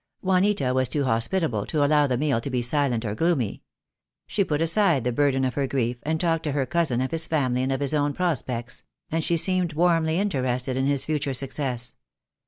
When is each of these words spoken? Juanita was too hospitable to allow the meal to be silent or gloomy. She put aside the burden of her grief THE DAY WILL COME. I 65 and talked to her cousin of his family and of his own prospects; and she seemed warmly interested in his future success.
Juanita 0.23 0.73
was 0.73 0.89
too 0.89 1.03
hospitable 1.03 1.63
to 1.67 1.85
allow 1.85 2.07
the 2.07 2.17
meal 2.17 2.41
to 2.41 2.49
be 2.49 2.63
silent 2.63 3.05
or 3.05 3.13
gloomy. 3.13 3.61
She 4.25 4.43
put 4.43 4.59
aside 4.59 5.03
the 5.03 5.11
burden 5.11 5.45
of 5.45 5.53
her 5.53 5.67
grief 5.67 5.97
THE 6.01 6.05
DAY 6.05 6.13
WILL 6.13 6.17
COME. 6.17 6.29
I 6.29 6.31
65 6.31 6.31
and 6.31 6.31
talked 6.39 6.43
to 6.45 6.51
her 6.53 6.65
cousin 6.65 7.01
of 7.01 7.11
his 7.11 7.27
family 7.27 7.61
and 7.61 7.71
of 7.71 7.81
his 7.81 7.93
own 7.93 8.13
prospects; 8.13 8.83
and 9.11 9.23
she 9.23 9.37
seemed 9.37 9.73
warmly 9.73 10.17
interested 10.17 10.75
in 10.75 10.87
his 10.87 11.05
future 11.05 11.35
success. 11.35 11.93